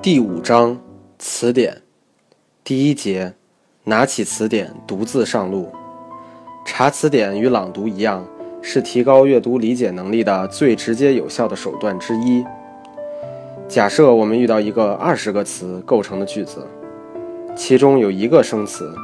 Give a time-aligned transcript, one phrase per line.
[0.00, 0.78] 第五章
[1.18, 1.82] 词典
[2.62, 3.34] 第一节，
[3.82, 5.72] 拿起词典独自上路。
[6.64, 8.24] 查词典与朗读一样，
[8.62, 12.44] 是提高阅读理解能力的最直接有效的手段之一。
[13.66, 16.64] 假设我们遇到一个二十个词构成的句子，
[17.56, 18.94] 其中有一个生词，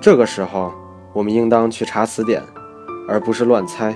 [0.00, 0.72] 这个时候
[1.12, 2.40] 我们应当去查词典，
[3.08, 3.92] 而不是乱猜。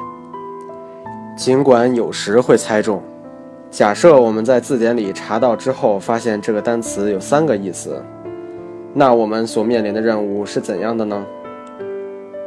[1.36, 3.00] 尽管有时会猜中。
[3.70, 8.02] 假设我们在字典里查到之后，发现这个单词有三个意思，
[8.94, 11.24] 那我们所面临的任务是怎样的呢？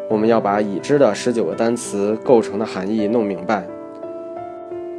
[0.10, 3.68] 我们要把已知的十九个单词构成的含义弄明白，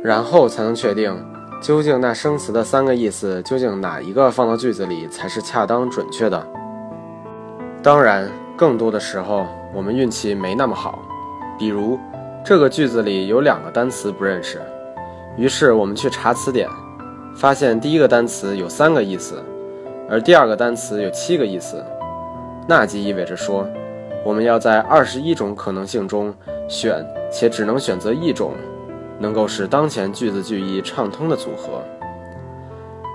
[0.05, 1.12] 然后才能确定
[1.61, 6.47] 究竟那生词的三个意思究竟哪一个放到句子里才是恰当准确的。
[7.83, 11.00] 当然，更多的时候我们运气没那么好，
[11.58, 11.98] 比如
[12.45, 14.61] 这个句子里有两个单词不认识。
[15.41, 16.69] 于是我们去查词典，
[17.34, 19.42] 发现第一个单词有三个意思，
[20.06, 21.83] 而第二个单词有七个意思。
[22.69, 23.66] 那即意味着说，
[24.22, 26.30] 我们要在二十一种可能性中
[26.68, 27.02] 选，
[27.33, 28.52] 且只能选择一种，
[29.18, 31.83] 能够使当前句子句意畅通的组合。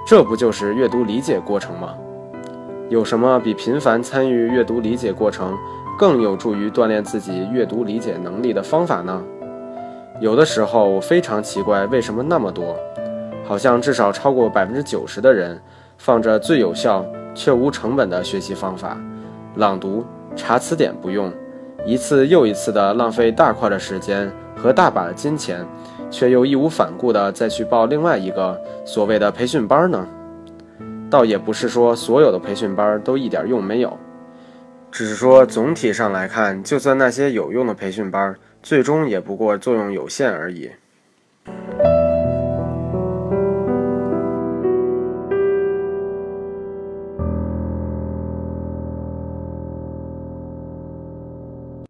[0.08, 1.94] 这不就是阅读理解过程吗？
[2.90, 5.56] 有什么比频繁参与阅读理解过程
[5.96, 9.24] 更有助于锻炼自己阅读理解能力的方法呢？
[10.22, 12.78] 有的时候我非常奇怪，为什么那么多，
[13.44, 15.62] 好像至少超过百分之九十的人，
[15.98, 18.98] 放着最有效却无成本的学习方法，
[19.56, 21.30] 朗读、查词典不用，
[21.86, 25.66] 一次又一次的浪费大块的时间和大把的金钱，
[26.10, 30.08] 却又义无反顾的再去报另外一个所谓的培训班呢？
[31.10, 33.98] 倒也不是说所有的培训班都一点用没有，
[34.90, 38.34] 只是说总体上来看，就算那些有用的培训班。
[38.66, 40.72] 最终也不过作用有限而已。